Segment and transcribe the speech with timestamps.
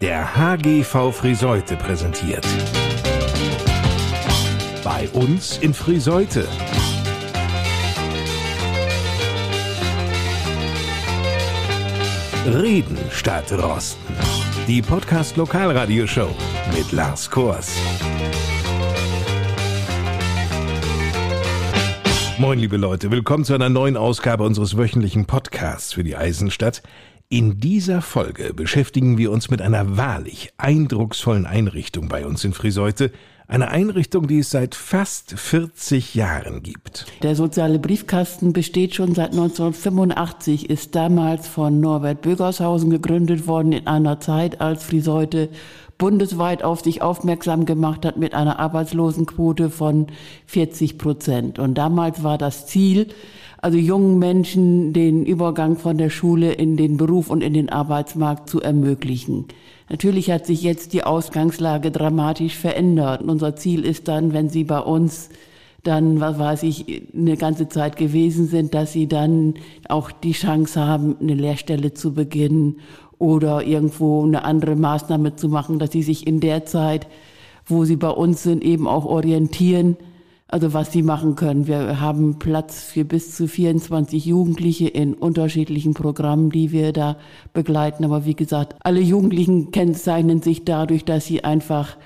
[0.00, 2.46] Der HGV Friseute präsentiert.
[4.82, 6.48] Bei uns in Friseute.
[12.46, 14.14] Reden statt Rosten.
[14.66, 16.30] Die Podcast Lokalradioshow
[16.74, 17.76] mit Lars Kors.
[22.38, 26.80] Moin, liebe Leute, willkommen zu einer neuen Ausgabe unseres wöchentlichen Podcasts für die Eisenstadt.
[27.32, 33.12] In dieser Folge beschäftigen wir uns mit einer wahrlich eindrucksvollen Einrichtung bei uns in Friseute.
[33.46, 37.06] Eine Einrichtung, die es seit fast 40 Jahren gibt.
[37.22, 43.86] Der soziale Briefkasten besteht schon seit 1985, ist damals von Norbert Bögershausen gegründet worden in
[43.86, 45.50] einer Zeit, als Friseute
[45.98, 50.08] bundesweit auf sich aufmerksam gemacht hat mit einer Arbeitslosenquote von
[50.46, 51.60] 40 Prozent.
[51.60, 53.06] Und damals war das Ziel,
[53.62, 58.48] also jungen Menschen den Übergang von der Schule in den Beruf und in den Arbeitsmarkt
[58.48, 59.46] zu ermöglichen.
[59.90, 63.22] Natürlich hat sich jetzt die Ausgangslage dramatisch verändert.
[63.22, 65.28] Unser Ziel ist dann, wenn Sie bei uns
[65.82, 69.54] dann, was weiß ich, eine ganze Zeit gewesen sind, dass sie dann
[69.88, 72.76] auch die Chance haben, eine Lehrstelle zu beginnen
[73.18, 77.06] oder irgendwo eine andere Maßnahme zu machen, dass sie sich in der Zeit,
[77.64, 79.96] wo sie bei uns sind, eben auch orientieren
[80.50, 81.66] also was sie machen können.
[81.66, 87.16] Wir haben Platz für bis zu 24 Jugendliche in unterschiedlichen Programmen, die wir da
[87.52, 88.04] begleiten.
[88.04, 91.96] Aber wie gesagt, alle Jugendlichen kennzeichnen sich dadurch, dass sie einfach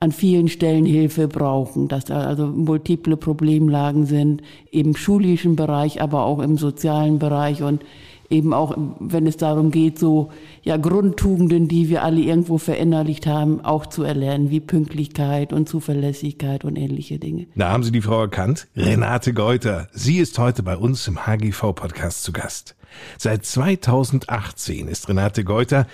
[0.00, 6.26] an vielen Stellen Hilfe brauchen, dass da also multiple Problemlagen sind, im schulischen Bereich, aber
[6.26, 7.82] auch im sozialen Bereich und
[8.30, 10.30] eben auch, wenn es darum geht, so
[10.62, 16.64] ja Grundtugenden, die wir alle irgendwo verinnerlicht haben, auch zu erlernen, wie Pünktlichkeit und Zuverlässigkeit
[16.64, 17.46] und ähnliche Dinge.
[17.54, 18.68] Da haben Sie die Frau erkannt?
[18.76, 19.88] Renate Geuter.
[19.92, 22.76] Sie ist heute bei uns im HGV-Podcast zu Gast.
[23.18, 25.86] Seit 2018 ist Renate Geuter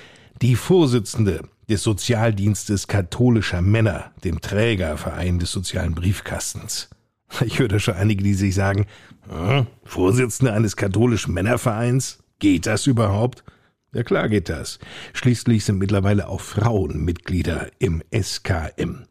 [0.42, 6.90] die Vorsitzende des Sozialdienstes katholischer Männer, dem Trägerverein des sozialen Briefkastens.
[7.44, 8.86] Ich höre da schon einige, die sich sagen,
[9.28, 12.18] hm, Vorsitzende eines katholischen Männervereins?
[12.38, 13.44] Geht das überhaupt?
[13.92, 14.78] Ja klar geht das.
[15.14, 19.06] Schließlich sind mittlerweile auch Frauen Mitglieder im SKM.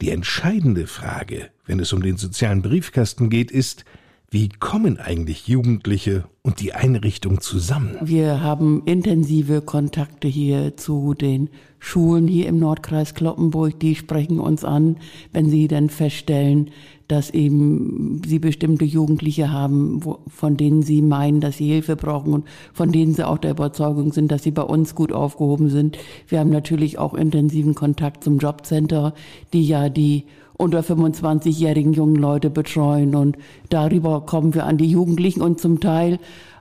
[0.00, 3.84] Die entscheidende Frage, wenn es um den sozialen Briefkasten geht, ist,
[4.30, 7.96] wie kommen eigentlich Jugendliche und die Einrichtung zusammen?
[8.02, 13.80] Wir haben intensive Kontakte hier zu den Schulen hier im Nordkreis Kloppenburg.
[13.80, 14.98] Die sprechen uns an,
[15.32, 16.70] wenn sie dann feststellen,
[17.06, 22.34] dass eben sie bestimmte Jugendliche haben, wo, von denen sie meinen, dass sie Hilfe brauchen
[22.34, 22.44] und
[22.74, 25.96] von denen sie auch der Überzeugung sind, dass sie bei uns gut aufgehoben sind.
[26.26, 29.14] Wir haben natürlich auch intensiven Kontakt zum Jobcenter,
[29.54, 30.24] die ja die
[30.58, 33.38] unter 25-jährigen jungen Leute betreuen und
[33.70, 36.18] darüber kommen wir an die Jugendlichen und zum Teil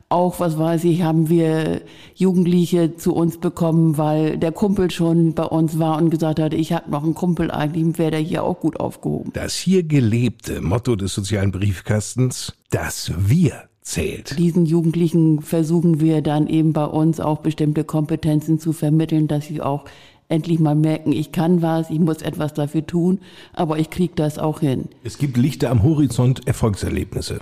[0.10, 1.82] auch, was weiß ich, haben wir
[2.16, 6.72] Jugendliche zu uns bekommen, weil der Kumpel schon bei uns war und gesagt hat, ich
[6.72, 9.32] habe noch einen Kumpel, eigentlich wäre der hier auch gut aufgehoben.
[9.34, 14.38] Das hier gelebte Motto des sozialen Briefkastens, das Wir zählt.
[14.38, 19.62] Diesen Jugendlichen versuchen wir dann eben bei uns auch bestimmte Kompetenzen zu vermitteln, dass sie
[19.62, 19.86] auch
[20.30, 23.20] endlich mal merken, ich kann was, ich muss etwas dafür tun,
[23.54, 24.86] aber ich kriege das auch hin.
[25.04, 27.40] Es gibt Lichter am Horizont, Erfolgserlebnisse.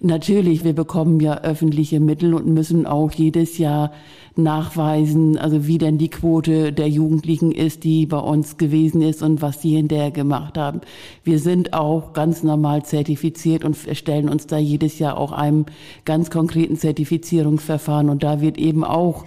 [0.00, 3.92] Natürlich, wir bekommen ja öffentliche Mittel und müssen auch jedes Jahr
[4.34, 9.42] nachweisen, also wie denn die Quote der Jugendlichen ist, die bei uns gewesen ist und
[9.42, 10.80] was die hinterher gemacht haben.
[11.22, 15.66] Wir sind auch ganz normal zertifiziert und stellen uns da jedes Jahr auch einem
[16.04, 19.24] ganz konkreten Zertifizierungsverfahren und da wird eben auch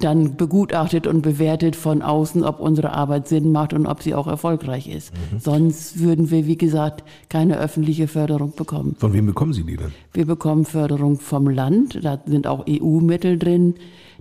[0.00, 4.26] dann begutachtet und bewertet von außen, ob unsere Arbeit Sinn macht und ob sie auch
[4.26, 5.12] erfolgreich ist.
[5.12, 5.38] Mhm.
[5.38, 8.96] Sonst würden wir, wie gesagt, keine öffentliche Förderung bekommen.
[8.98, 9.92] Von wem bekommen Sie die denn?
[10.12, 13.74] Wir bekommen Förderung vom Land, da sind auch EU-Mittel drin.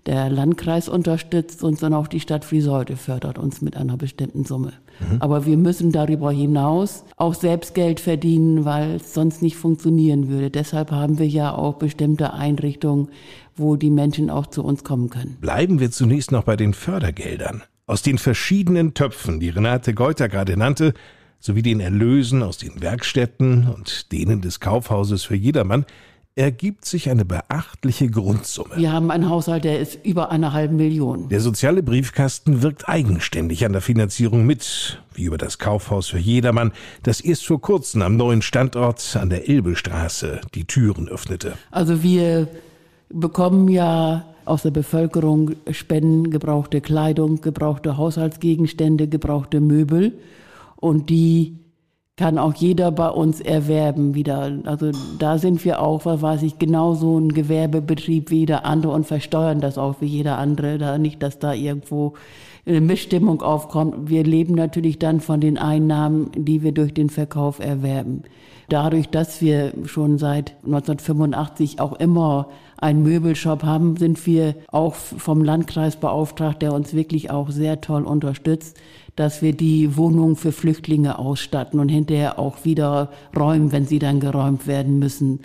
[0.05, 4.73] Der Landkreis unterstützt uns und auch die Stadt Friseute fördert uns mit einer bestimmten Summe.
[4.99, 5.17] Mhm.
[5.19, 10.49] Aber wir müssen darüber hinaus auch selbst Geld verdienen, weil es sonst nicht funktionieren würde.
[10.49, 13.09] Deshalb haben wir ja auch bestimmte Einrichtungen,
[13.55, 15.37] wo die Menschen auch zu uns kommen können.
[15.41, 17.63] Bleiben wir zunächst noch bei den Fördergeldern.
[17.87, 20.93] Aus den verschiedenen Töpfen, die Renate Geuter gerade nannte,
[21.39, 25.85] sowie den Erlösen aus den Werkstätten und denen des Kaufhauses für jedermann,
[26.35, 28.75] ergibt sich eine beachtliche Grundsumme.
[28.75, 31.29] Wir haben einen Haushalt, der ist über eine halbe Million.
[31.29, 36.73] Der soziale Briefkasten wirkt eigenständig an der Finanzierung mit, wie über das Kaufhaus für jedermann,
[37.03, 41.53] das erst vor kurzem am neuen Standort an der Elbestraße die Türen öffnete.
[41.71, 42.49] Also wir
[43.09, 50.19] bekommen ja aus der Bevölkerung Spenden, gebrauchte Kleidung, gebrauchte Haushaltsgegenstände, gebrauchte Möbel
[50.75, 51.59] und die
[52.17, 54.59] kann auch jeder bei uns erwerben wieder.
[54.63, 59.05] Also da sind wir auch, was weiß ich, genauso ein Gewerbebetrieb wie jeder andere und
[59.05, 60.77] versteuern das auch wie jeder andere.
[60.77, 62.13] Da nicht, dass da irgendwo
[62.65, 64.09] eine Missstimmung aufkommt.
[64.09, 68.23] Wir leben natürlich dann von den Einnahmen, die wir durch den Verkauf erwerben.
[68.69, 72.47] Dadurch, dass wir schon seit 1985 auch immer
[72.77, 78.03] einen Möbelshop haben, sind wir auch vom Landkreis beauftragt, der uns wirklich auch sehr toll
[78.03, 78.77] unterstützt,
[79.15, 84.19] dass wir die Wohnungen für Flüchtlinge ausstatten und hinterher auch wieder räumen, wenn sie dann
[84.19, 85.39] geräumt werden müssen.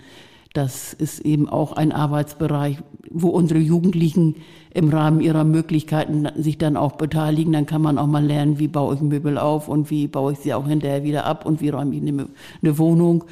[0.53, 2.79] Das ist eben auch ein Arbeitsbereich,
[3.09, 4.35] wo unsere Jugendlichen
[4.73, 7.53] im Rahmen ihrer Möglichkeiten sich dann auch beteiligen.
[7.53, 10.39] Dann kann man auch mal lernen, wie baue ich Möbel auf und wie baue ich
[10.39, 13.23] sie auch hinterher wieder ab und wie räume ich eine, Wohnung.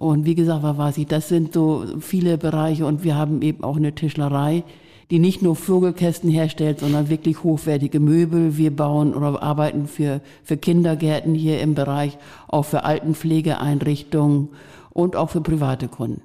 [0.00, 0.64] Und wie gesagt,
[0.96, 4.64] ich, das sind so viele Bereiche und wir haben eben auch eine Tischlerei,
[5.10, 8.56] die nicht nur Vogelkästen herstellt, sondern wirklich hochwertige Möbel.
[8.56, 12.16] Wir bauen oder arbeiten für, für Kindergärten hier im Bereich,
[12.48, 14.48] auch für Altenpflegeeinrichtungen
[14.88, 16.22] und auch für private Kunden.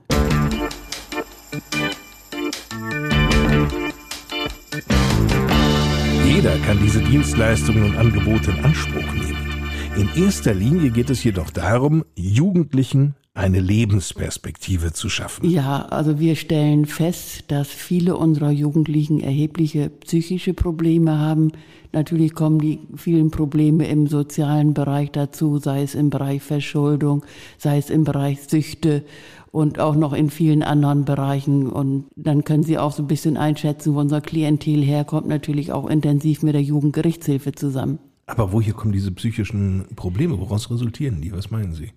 [6.26, 9.66] Jeder kann diese Dienstleistungen und Angebote in Anspruch nehmen.
[9.98, 15.48] In erster Linie geht es jedoch darum, Jugendlichen eine Lebensperspektive zu schaffen.
[15.50, 21.52] Ja, also wir stellen fest, dass viele unserer Jugendlichen erhebliche psychische Probleme haben.
[21.92, 27.26] Natürlich kommen die vielen Probleme im sozialen Bereich dazu, sei es im Bereich Verschuldung,
[27.58, 29.04] sei es im Bereich Süchte
[29.52, 31.68] und auch noch in vielen anderen Bereichen.
[31.68, 35.90] Und dann können Sie auch so ein bisschen einschätzen, wo unser Klientel herkommt, natürlich auch
[35.90, 38.00] intensiv mit der Jugendgerichtshilfe zusammen.
[38.28, 40.40] Aber woher kommen diese psychischen Probleme?
[40.40, 41.34] Woraus resultieren die?
[41.34, 41.92] Was meinen Sie?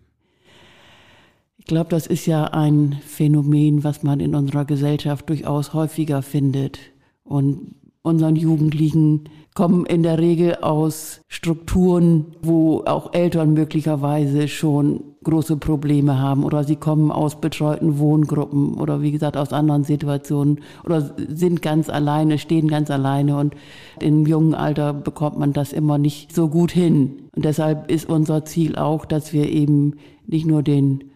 [1.69, 6.79] Ich glaube, das ist ja ein Phänomen, was man in unserer Gesellschaft durchaus häufiger findet.
[7.25, 9.25] Und unseren Jugendlichen
[9.55, 16.65] kommen in der Regel aus Strukturen, wo auch Eltern möglicherweise schon große Probleme haben oder
[16.65, 22.39] sie kommen aus betreuten Wohngruppen oder wie gesagt aus anderen Situationen oder sind ganz alleine,
[22.39, 23.55] stehen ganz alleine und
[24.01, 27.29] im jungen Alter bekommt man das immer nicht so gut hin.
[27.37, 31.08] Und deshalb ist unser Ziel auch, dass wir eben nicht nur den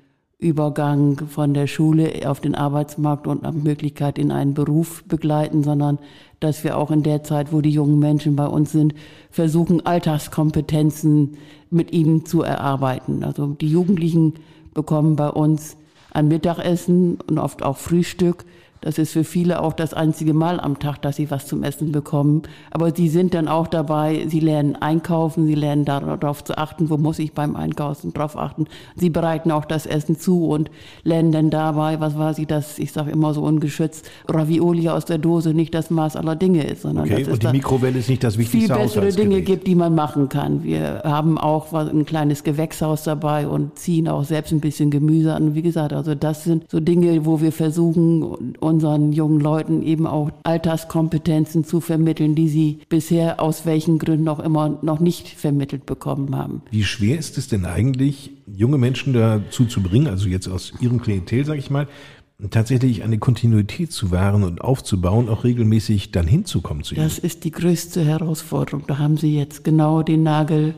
[0.42, 5.98] Übergang von der Schule auf den Arbeitsmarkt und nach Möglichkeit in einen Beruf begleiten, sondern
[6.40, 8.94] dass wir auch in der Zeit, wo die jungen Menschen bei uns sind,
[9.30, 11.36] versuchen, Alltagskompetenzen
[11.70, 13.22] mit ihnen zu erarbeiten.
[13.22, 14.34] Also die Jugendlichen
[14.74, 15.76] bekommen bei uns
[16.10, 18.44] ein Mittagessen und oft auch Frühstück
[18.82, 21.92] das ist für viele auch das einzige Mal am Tag, dass sie was zum Essen
[21.92, 22.42] bekommen.
[22.70, 26.96] Aber sie sind dann auch dabei, sie lernen einkaufen, sie lernen darauf zu achten, wo
[26.96, 28.66] muss ich beim Einkaufen drauf achten.
[28.96, 30.70] Sie bereiten auch das Essen zu und
[31.04, 35.18] lernen dann dabei, was weiß ich, das, ich sage immer so ungeschützt, Ravioli aus der
[35.18, 38.24] Dose nicht das Maß aller Dinge ist, sondern okay, dass und die Mikrowelle ist nicht
[38.24, 40.64] das wichtigste viel bessere Dinge gibt, die man machen kann.
[40.64, 45.54] Wir haben auch ein kleines Gewächshaus dabei und ziehen auch selbst ein bisschen Gemüse an.
[45.54, 50.30] Wie gesagt, also das sind so Dinge, wo wir versuchen, unseren jungen Leuten eben auch
[50.44, 56.36] Alterskompetenzen zu vermitteln, die sie bisher aus welchen Gründen auch immer noch nicht vermittelt bekommen
[56.36, 56.62] haben.
[56.70, 61.02] Wie schwer ist es denn eigentlich, junge Menschen dazu zu bringen, also jetzt aus ihrem
[61.02, 61.86] Klientel, sage ich mal,
[62.50, 67.04] tatsächlich eine Kontinuität zu wahren und aufzubauen, auch regelmäßig dann hinzukommen zu ihnen?
[67.04, 68.84] Das ist die größte Herausforderung.
[68.86, 70.74] Da haben Sie jetzt genau den Nagel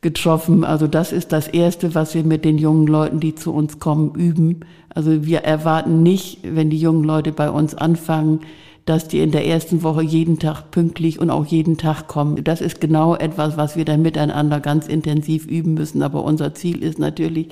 [0.00, 0.64] getroffen.
[0.64, 4.14] Also das ist das Erste, was wir mit den jungen Leuten, die zu uns kommen,
[4.14, 4.60] üben.
[4.88, 8.40] Also wir erwarten nicht, wenn die jungen Leute bei uns anfangen,
[8.86, 12.44] dass die in der ersten Woche jeden Tag pünktlich und auch jeden Tag kommen.
[12.44, 16.02] Das ist genau etwas, was wir dann miteinander ganz intensiv üben müssen.
[16.02, 17.48] Aber unser Ziel ist natürlich,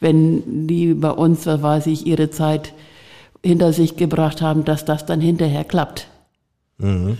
[0.00, 2.74] wenn die bei uns, was weiß ich, ihre Zeit
[3.42, 6.06] hinter sich gebracht haben, dass das dann hinterher klappt.
[6.76, 7.16] Mhm.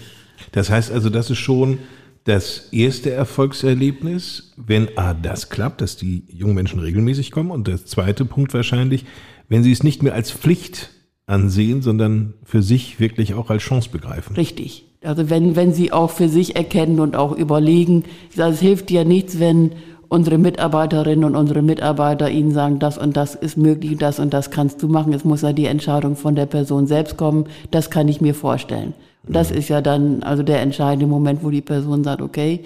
[0.52, 1.78] Das heißt also, das ist schon
[2.24, 7.84] das erste Erfolgserlebnis, wenn A, das klappt, dass die jungen Menschen regelmäßig kommen und der
[7.84, 9.04] zweite Punkt wahrscheinlich,
[9.48, 10.90] wenn sie es nicht mehr als Pflicht
[11.26, 14.36] ansehen, sondern für sich wirklich auch als Chance begreifen.
[14.36, 14.86] Richtig.
[15.02, 18.04] Also wenn, wenn sie auch für sich erkennen und auch überlegen,
[18.34, 19.72] es hilft ja nichts, wenn
[20.08, 24.50] unsere Mitarbeiterinnen und unsere Mitarbeiter ihnen sagen, das und das ist möglich, das und das
[24.50, 25.12] kannst du machen.
[25.12, 27.46] Es muss ja die Entscheidung von der Person selbst kommen.
[27.70, 28.94] Das kann ich mir vorstellen.
[29.26, 32.60] Das ist ja dann also der entscheidende Moment, wo die Person sagt, okay,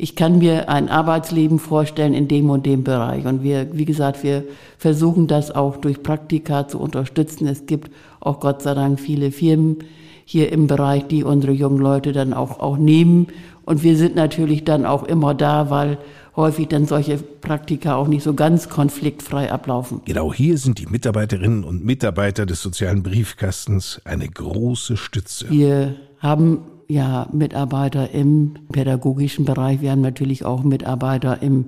[0.00, 3.26] ich kann mir ein Arbeitsleben vorstellen in dem und dem Bereich.
[3.26, 4.44] Und wir, wie gesagt, wir
[4.78, 7.48] versuchen das auch durch Praktika zu unterstützen.
[7.48, 9.78] Es gibt auch Gott sei Dank viele Firmen
[10.24, 13.26] hier im Bereich, die unsere jungen Leute dann auch, auch nehmen.
[13.64, 15.98] Und wir sind natürlich dann auch immer da, weil
[16.38, 20.00] häufig dann solche Praktika auch nicht so ganz konfliktfrei ablaufen.
[20.04, 25.50] Genau hier sind die Mitarbeiterinnen und Mitarbeiter des sozialen Briefkastens eine große Stütze.
[25.50, 31.66] Wir haben ja Mitarbeiter im pädagogischen Bereich, wir haben natürlich auch Mitarbeiter im,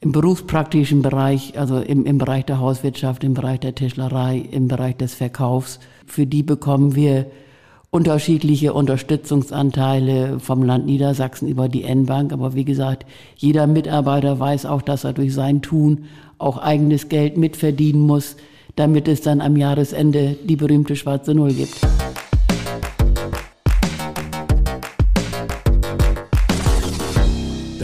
[0.00, 4.96] im berufspraktischen Bereich, also im, im Bereich der Hauswirtschaft, im Bereich der Tischlerei, im Bereich
[4.96, 5.78] des Verkaufs.
[6.06, 7.26] Für die bekommen wir
[7.90, 12.32] unterschiedliche Unterstützungsanteile vom Land Niedersachsen über die N-Bank.
[12.32, 16.04] Aber wie gesagt, jeder Mitarbeiter weiß auch, dass er durch sein Tun
[16.38, 18.36] auch eigenes Geld mitverdienen muss,
[18.76, 21.80] damit es dann am Jahresende die berühmte schwarze Null gibt.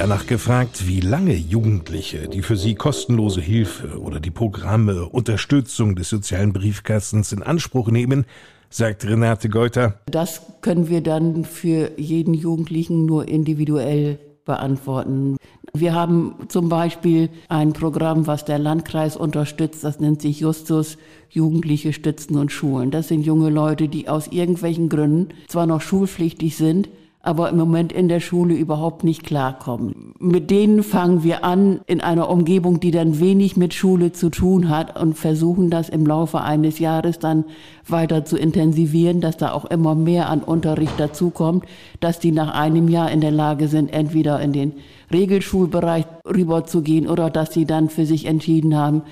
[0.04, 6.10] Danach gefragt, wie lange Jugendliche die für sie kostenlose Hilfe oder die Programme Unterstützung des
[6.10, 8.26] sozialen Briefkastens in Anspruch nehmen,
[8.68, 10.00] sagt Renate Geuter.
[10.04, 15.38] Das können wir dann für jeden Jugendlichen nur individuell beantworten.
[15.72, 20.98] Wir haben zum Beispiel ein Programm, was der Landkreis unterstützt, das nennt sich Justus
[21.30, 22.90] Jugendliche Stützen und Schulen.
[22.90, 26.90] Das sind junge Leute, die aus irgendwelchen Gründen zwar noch schulpflichtig sind,
[27.26, 30.14] aber im Moment in der Schule überhaupt nicht klarkommen.
[30.18, 34.68] Mit denen fangen wir an in einer Umgebung, die dann wenig mit Schule zu tun
[34.68, 37.44] hat und versuchen das im Laufe eines Jahres dann
[37.86, 41.64] weiter zu intensivieren, dass da auch immer mehr an Unterricht dazukommt,
[42.00, 44.72] dass die nach einem Jahr in der Lage sind, entweder in den
[45.12, 49.02] Regelschulbereich rüberzugehen oder dass sie dann für sich entschieden haben,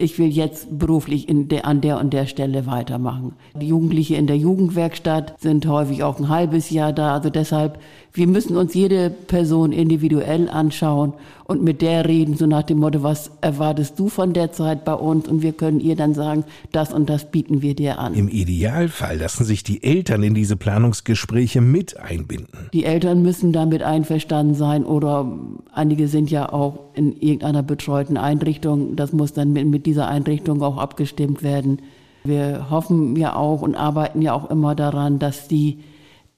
[0.00, 3.34] ich will jetzt beruflich der, an der und der Stelle weitermachen.
[3.60, 7.14] Die Jugendliche in der Jugendwerkstatt sind häufig auch ein halbes Jahr da.
[7.14, 7.78] Also deshalb,
[8.12, 11.12] wir müssen uns jede Person individuell anschauen
[11.44, 14.92] und mit der reden, so nach dem Motto, was erwartest du von der Zeit bei
[14.92, 15.28] uns?
[15.28, 18.14] Und wir können ihr dann sagen, das und das bieten wir dir an.
[18.14, 22.68] Im Idealfall lassen sich die Eltern in diese Planungsgespräche mit einbinden.
[22.72, 25.30] Die Eltern müssen damit einverstanden sein oder
[25.72, 28.96] einige sind ja auch in irgendeiner betreuten Einrichtung.
[28.96, 31.80] Das muss dann mit, mit dieser Einrichtung auch abgestimmt werden.
[32.24, 35.78] Wir hoffen ja auch und arbeiten ja auch immer daran, dass die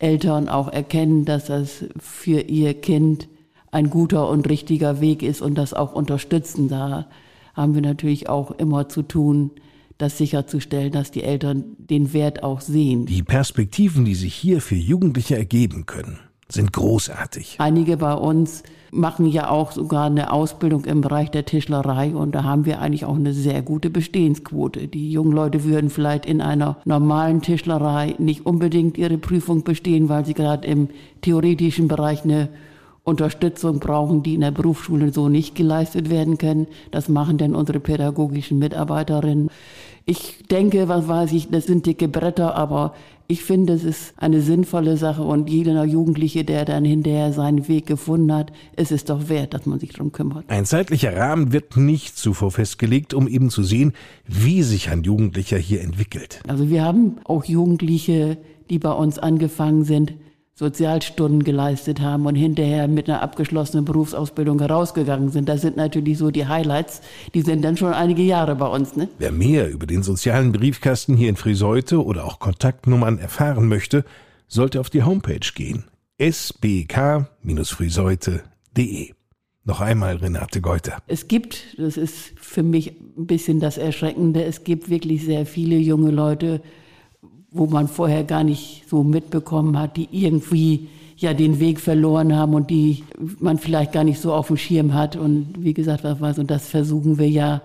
[0.00, 3.28] Eltern auch erkennen, dass das für ihr Kind
[3.71, 6.69] ein guter und richtiger Weg ist und das auch unterstützen.
[6.69, 7.09] Da
[7.54, 9.52] haben wir natürlich auch immer zu tun,
[9.99, 13.07] das sicherzustellen, dass die Eltern den Wert auch sehen.
[13.07, 16.19] Die Perspektiven, die sich hier für Jugendliche ergeben können,
[16.52, 17.57] sind großartig.
[17.59, 22.45] Einige bei uns machen ja auch sogar eine Ausbildung im Bereich der Tischlerei und da
[22.45, 24.88] haben wir eigentlich auch eine sehr gute Bestehensquote.
[24.88, 30.25] Die jungen Leute würden vielleicht in einer normalen Tischlerei nicht unbedingt ihre Prüfung bestehen, weil
[30.25, 30.88] sie gerade im
[31.21, 32.49] theoretischen Bereich eine
[33.04, 36.66] Unterstützung brauchen, die in der Berufsschule so nicht geleistet werden können.
[36.90, 39.50] Das machen denn unsere pädagogischen Mitarbeiterinnen.
[40.11, 42.95] Ich denke, was weiß ich, das sind dicke Bretter, aber
[43.29, 47.87] ich finde, es ist eine sinnvolle Sache und jeder Jugendliche, der dann hinterher seinen Weg
[47.87, 50.47] gefunden hat, es ist doch wert, dass man sich darum kümmert.
[50.49, 53.93] Ein zeitlicher Rahmen wird nicht zuvor festgelegt, um eben zu sehen,
[54.26, 56.40] wie sich ein Jugendlicher hier entwickelt.
[56.49, 58.38] Also wir haben auch Jugendliche,
[58.69, 60.14] die bei uns angefangen sind,
[60.61, 65.49] Sozialstunden geleistet haben und hinterher mit einer abgeschlossenen Berufsausbildung herausgegangen sind.
[65.49, 67.00] Das sind natürlich so die Highlights.
[67.33, 68.95] Die sind dann schon einige Jahre bei uns.
[68.95, 69.09] Ne?
[69.19, 74.05] Wer mehr über den sozialen Briefkasten hier in Friseute oder auch Kontaktnummern erfahren möchte,
[74.49, 75.85] sollte auf die Homepage gehen.
[76.19, 79.12] sbk-friseute.de
[79.64, 80.99] noch einmal Renate Geuter.
[81.07, 85.76] Es gibt, das ist für mich ein bisschen das Erschreckende, es gibt wirklich sehr viele
[85.76, 86.61] junge Leute,
[87.52, 92.54] wo man vorher gar nicht so mitbekommen hat, die irgendwie ja den Weg verloren haben
[92.54, 93.04] und die
[93.38, 95.16] man vielleicht gar nicht so auf dem Schirm hat.
[95.16, 97.62] Und wie gesagt, was weiß, und das versuchen wir ja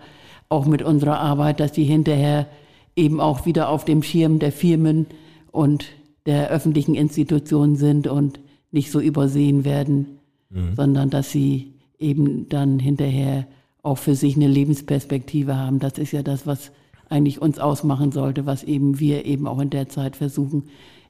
[0.50, 2.48] auch mit unserer Arbeit, dass die hinterher
[2.96, 5.06] eben auch wieder auf dem Schirm der Firmen
[5.52, 5.86] und
[6.26, 8.40] der öffentlichen Institutionen sind und
[8.72, 10.76] nicht so übersehen werden, mhm.
[10.76, 13.48] sondern dass sie eben dann hinterher
[13.84, 15.80] auch für sich eine Lebensperspektive haben.
[15.80, 16.72] Das ist ja das, was
[17.10, 20.64] eigentlich uns ausmachen sollte, was eben wir eben auch in der Zeit versuchen,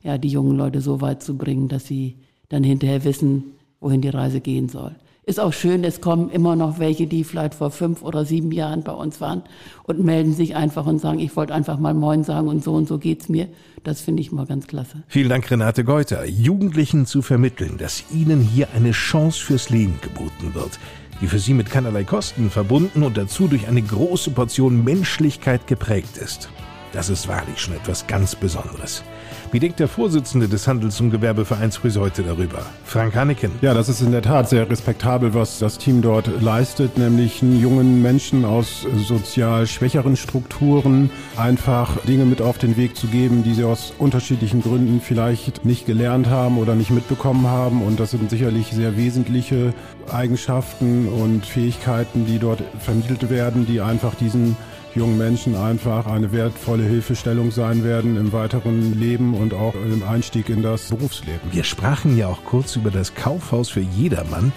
[0.04, 2.18] ja, die jungen Leute so weit zu bringen, dass sie
[2.50, 3.44] dann hinterher wissen,
[3.80, 4.96] wohin die Reise gehen soll.
[5.28, 8.84] Ist auch schön, es kommen immer noch welche, die vielleicht vor fünf oder sieben Jahren
[8.84, 9.42] bei uns waren
[9.84, 12.88] und melden sich einfach und sagen, ich wollte einfach mal Moin sagen und so und
[12.88, 13.48] so geht's mir.
[13.84, 15.02] Das finde ich mal ganz klasse.
[15.08, 16.26] Vielen Dank, Renate Geuter.
[16.26, 20.80] Jugendlichen zu vermitteln, dass ihnen hier eine Chance fürs Leben geboten wird
[21.22, 26.18] die für sie mit keinerlei Kosten verbunden und dazu durch eine große Portion Menschlichkeit geprägt
[26.18, 26.50] ist.
[26.96, 29.04] Das ist wahrlich schon etwas ganz Besonderes.
[29.52, 32.66] Wie denkt der Vorsitzende des Handels- und Gewerbevereins heute darüber?
[32.86, 33.52] Frank Hanneken.
[33.62, 38.02] Ja, das ist in der Tat sehr respektabel, was das Team dort leistet, nämlich jungen
[38.02, 43.66] Menschen aus sozial schwächeren Strukturen einfach Dinge mit auf den Weg zu geben, die sie
[43.66, 47.82] aus unterschiedlichen Gründen vielleicht nicht gelernt haben oder nicht mitbekommen haben.
[47.82, 49.74] Und das sind sicherlich sehr wesentliche
[50.10, 54.56] Eigenschaften und Fähigkeiten, die dort vermittelt werden, die einfach diesen
[54.96, 60.50] jungen Menschen einfach eine wertvolle Hilfestellung sein werden im weiteren Leben und auch im Einstieg
[60.50, 61.42] in das Berufsleben.
[61.52, 64.54] Wir sprachen ja auch kurz über das Kaufhaus für jedermann.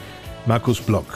[0.47, 1.07] Markus Block,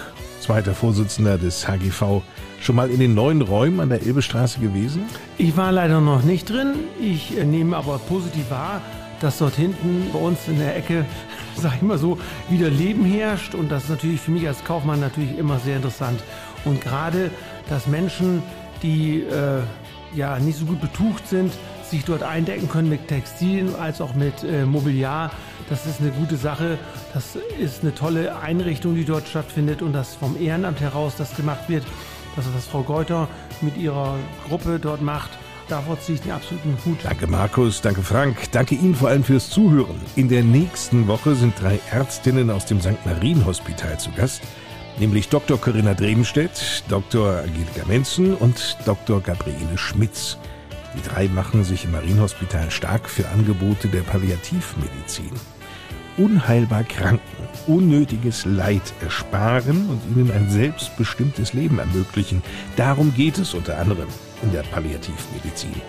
[0.40, 2.22] zweiter Vorsitzender des HGV,
[2.60, 5.04] schon mal in den neuen Räumen an der Elbestraße gewesen?
[5.38, 6.74] Ich war leider noch nicht drin.
[7.00, 8.80] Ich nehme aber positiv wahr,
[9.20, 11.06] dass dort hinten bei uns in der Ecke,
[11.56, 12.18] sag ich mal so,
[12.50, 13.54] wieder Leben herrscht.
[13.54, 16.20] Und das ist natürlich für mich als Kaufmann natürlich immer sehr interessant.
[16.64, 17.30] Und gerade,
[17.68, 18.42] dass Menschen,
[18.82, 19.60] die äh,
[20.14, 21.52] ja nicht so gut betucht sind,
[21.88, 25.30] sich dort eindecken können mit Textilien als auch mit äh, Mobiliar.
[25.68, 26.78] Das ist eine gute Sache.
[27.14, 31.68] Das ist eine tolle Einrichtung, die dort stattfindet und das vom Ehrenamt heraus das gemacht
[31.68, 31.84] wird.
[32.36, 33.28] Das was Frau Geuter
[33.60, 34.16] mit ihrer
[34.48, 35.30] Gruppe dort macht.
[35.68, 36.98] Davor ziehe ich den absoluten Hut.
[37.02, 40.00] Danke Markus, danke Frank, danke Ihnen vor allem fürs Zuhören.
[40.16, 43.06] In der nächsten Woche sind drei Ärztinnen aus dem St.
[43.06, 44.42] Marien Hospital zu Gast,
[44.98, 45.60] nämlich Dr.
[45.60, 47.38] Corinna Drebenstedt, Dr.
[47.38, 49.20] Angelika Menzen und Dr.
[49.20, 50.38] Gabriele Schmitz.
[50.96, 55.30] Die drei machen sich im Marienhospital stark für Angebote der Palliativmedizin.
[56.18, 62.42] Unheilbar Kranken unnötiges Leid ersparen und ihnen ein selbstbestimmtes Leben ermöglichen.
[62.76, 64.08] Darum geht es unter anderem
[64.42, 65.80] in der Palliativmedizin.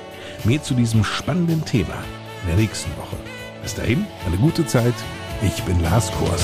[0.43, 1.95] Mehr zu diesem spannenden Thema
[2.43, 3.17] in der nächsten Woche.
[3.61, 4.95] Bis dahin, eine gute Zeit.
[5.41, 6.43] Ich bin Lars Kors.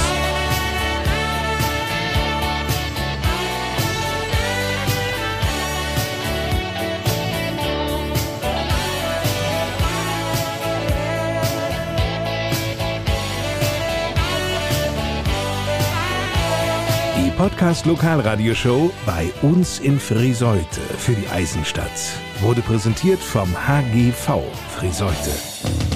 [17.59, 21.91] Podcast Lokalradioshow bei uns in Friseute für die Eisenstadt
[22.39, 24.41] wurde präsentiert vom HGV
[24.77, 25.88] Friseute.